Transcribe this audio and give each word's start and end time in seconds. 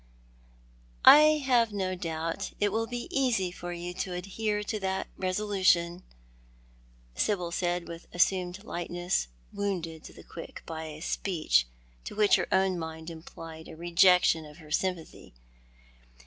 "I 1.05 1.43
have 1.45 1.71
no 1.71 1.93
doubt 1.93 2.53
it 2.59 2.71
will 2.71 2.87
be 2.87 3.07
easy 3.15 3.51
for 3.51 3.71
you 3.71 3.93
to 3.93 4.13
adhere 4.13 4.63
to 4.63 4.79
that 4.79 5.05
resolution," 5.15 6.01
Sybil 7.13 7.51
said, 7.51 7.87
with 7.87 8.05
an 8.05 8.09
assumed 8.15 8.63
lightness, 8.63 9.27
wounded 9.53 10.03
to 10.05 10.13
the 10.13 10.23
quick 10.23 10.63
by 10.65 10.85
a 10.85 11.01
speech 11.01 11.67
which 12.11 12.33
to 12.33 12.41
her 12.41 12.47
own 12.51 12.79
mind 12.79 13.11
implied 13.11 13.67
a 13.67 13.75
rejection 13.75 14.43
of 14.43 14.57
her 14.57 14.71
sympathy. 14.71 15.35